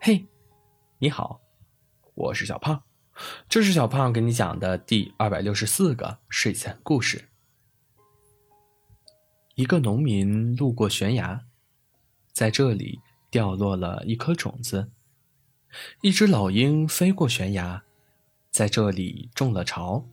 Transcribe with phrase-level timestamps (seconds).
[0.00, 0.24] 嘿，
[0.98, 1.40] 你好，
[2.14, 2.80] 我是小胖，
[3.48, 7.28] 这是小胖给你讲的第二百六十四个睡前故事。
[9.56, 11.44] 一个农民路过悬崖，
[12.32, 14.92] 在这里掉落了一颗种子。
[16.00, 17.82] 一只老鹰飞过悬崖，
[18.52, 20.06] 在这里种了巢。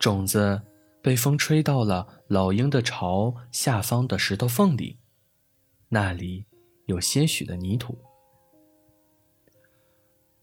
[0.00, 0.62] 种子
[1.02, 4.98] 被风吹到了老鹰的巢下方的石头缝里，
[5.90, 6.46] 那里
[6.86, 7.98] 有些许的泥土。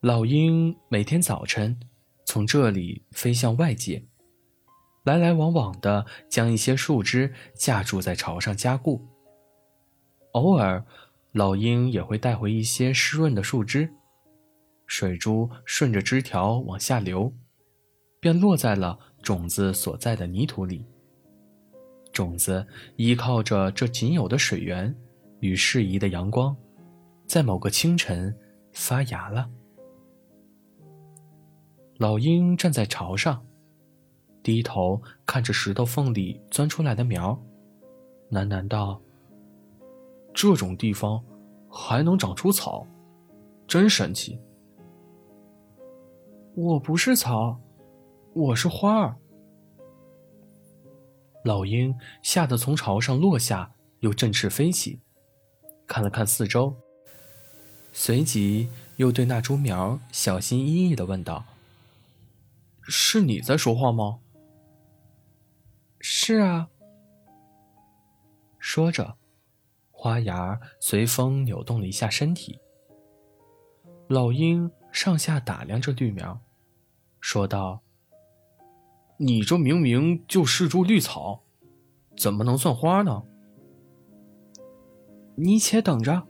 [0.01, 1.79] 老鹰每天早晨
[2.25, 4.03] 从这里飞向外界，
[5.03, 9.07] 来来往往的将一些树枝架住在巢上加固。
[10.31, 10.83] 偶尔，
[11.33, 13.93] 老鹰也会带回一些湿润的树枝，
[14.87, 17.31] 水珠顺着枝条往下流，
[18.19, 20.83] 便落在了种子所在的泥土里。
[22.11, 24.95] 种子依靠着这仅有的水源
[25.41, 26.57] 与适宜的阳光，
[27.27, 28.35] 在某个清晨
[28.73, 29.47] 发芽了。
[32.01, 33.45] 老鹰站在巢上，
[34.41, 37.39] 低头看着石头缝里钻出来的苗，
[38.31, 38.99] 喃喃道
[40.33, 41.23] ：“这种地方
[41.69, 42.87] 还能长出草，
[43.67, 44.39] 真神奇。”
[46.57, 47.61] 我不是草，
[48.33, 49.15] 我是花儿。
[51.45, 54.99] 老鹰吓得从巢上落下，又振翅飞起，
[55.85, 56.75] 看了看四周，
[57.93, 61.45] 随即又对那株苗小心翼翼的问道。
[62.83, 64.19] 是你在说话吗？
[65.99, 66.69] 是啊。
[68.59, 69.17] 说着，
[69.91, 72.59] 花芽随风扭动了一下身体。
[74.07, 76.39] 老鹰上下打量着绿苗，
[77.19, 77.81] 说道
[79.17, 81.43] ：“你这明明就是株绿草，
[82.17, 83.23] 怎么能算花呢？”
[85.35, 86.27] 你且等着。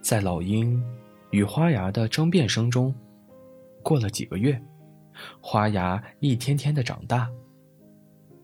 [0.00, 0.82] 在老鹰
[1.30, 2.94] 与花芽的争辩声中。
[3.82, 4.60] 过了几个月，
[5.40, 7.30] 花芽一天天的长大。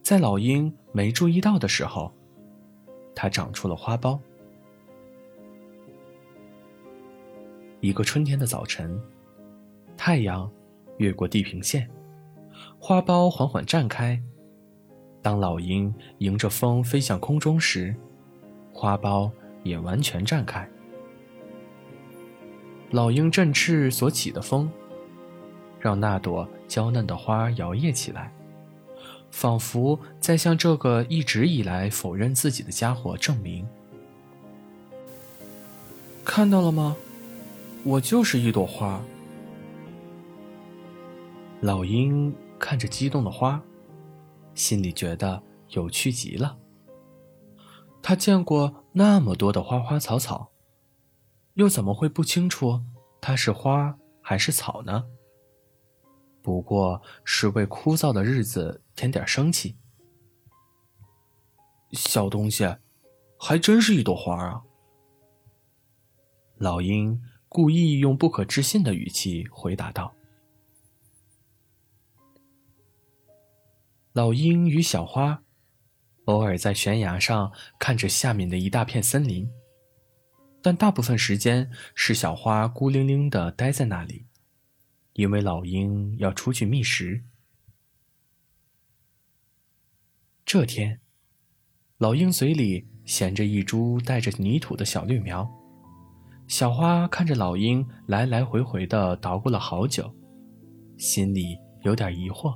[0.01, 2.13] 在老鹰没注意到的时候，
[3.15, 4.19] 它长出了花苞。
[7.81, 8.99] 一个春天的早晨，
[9.95, 10.51] 太阳
[10.97, 11.89] 越过地平线，
[12.79, 14.21] 花苞缓缓绽开。
[15.21, 17.95] 当老鹰迎着风飞向空中时，
[18.71, 19.31] 花苞
[19.63, 20.67] 也完全绽开。
[22.91, 24.71] 老鹰振翅所起的风。
[25.85, 28.33] 让那朵娇嫩的花摇曳起来，
[29.29, 33.63] 仿佛在向这个一直以来否认自己的家伙证明：
[36.23, 36.97] 看到了吗？
[37.83, 38.99] 我就是一朵花。
[41.61, 43.61] 老鹰看着激动的花，
[44.55, 46.57] 心里觉得有趣极了。
[48.01, 50.49] 他见过那么多的花花草草，
[51.53, 52.81] 又怎么会不清楚
[53.21, 55.05] 它是花还是草呢？
[56.45, 59.75] 不过是为枯燥的日子添点生气。
[61.93, 62.63] 小东西，
[63.39, 64.61] 还真是一朵花啊！
[66.59, 67.19] 老鹰
[67.49, 70.13] 故意用不可置信的语气回答道。
[74.13, 75.41] 老鹰与小花
[76.25, 79.49] 偶尔在悬崖上看着下面的一大片森林，
[80.61, 84.27] 但大部分时间是小花孤零零的待在那里。
[85.15, 87.23] 因为老鹰要出去觅食。
[90.45, 90.99] 这天，
[91.97, 95.49] 老鹰嘴里衔着一株带着泥土的小绿苗。
[96.47, 100.13] 小花看着老鹰来来回回的捣鼓了好久，
[100.97, 102.53] 心里有点疑惑：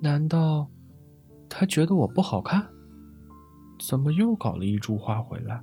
[0.00, 0.70] 难道
[1.48, 2.64] 他觉得我不好看？
[3.80, 5.60] 怎么又搞了一株花回来？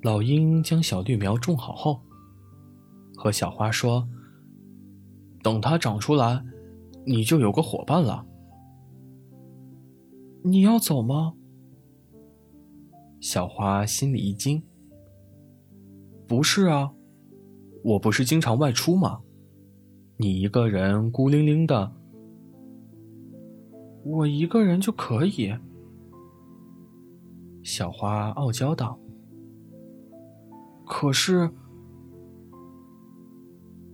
[0.00, 2.00] 老鹰将小绿苗种好后。
[3.16, 4.08] 和小花说
[5.42, 6.44] ：“等它长出来，
[7.06, 8.26] 你就有个伙伴了。”
[10.42, 11.34] 你要走吗？
[13.20, 14.62] 小花心里一惊。
[16.28, 16.92] “不是啊，
[17.82, 19.20] 我不是经常外出吗？
[20.16, 21.92] 你一个人孤零零的，
[24.04, 25.54] 我一个人就可以。”
[27.62, 28.98] 小花傲娇道。
[30.86, 31.50] “可是。”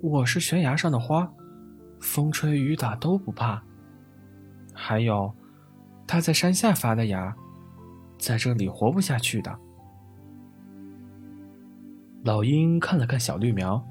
[0.03, 1.31] 我是悬崖上的花，
[2.01, 3.63] 风吹雨打都不怕。
[4.73, 5.31] 还有，
[6.07, 7.37] 它在山下发的芽，
[8.19, 9.59] 在这里活不下去的。
[12.25, 13.87] 老鹰看了看小绿苗，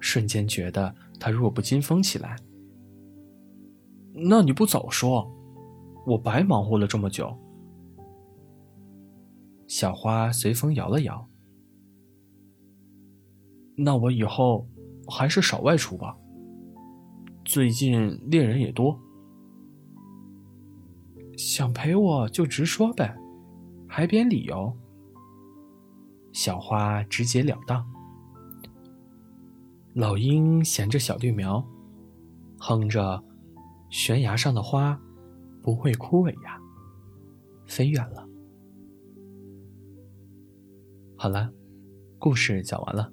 [0.00, 2.34] 瞬间觉得它弱不禁风起来。
[4.12, 5.30] 那你不早说，
[6.04, 7.32] 我白忙活了这么久。
[9.68, 11.28] 小花随风摇了摇。
[13.76, 14.66] 那我以后
[15.08, 16.16] 还是少外出吧。
[17.44, 18.98] 最近猎人也多，
[21.36, 23.16] 想陪我就直说呗，
[23.88, 24.76] 还编理由。
[26.32, 27.84] 小花直截了当。
[29.94, 31.66] 老鹰衔着小绿苗，
[32.58, 33.24] 哼着
[33.90, 35.00] ：“悬崖上的花
[35.62, 36.60] 不会枯萎呀。”
[37.66, 38.28] 飞远了。
[41.16, 41.50] 好了，
[42.18, 43.12] 故事讲完了。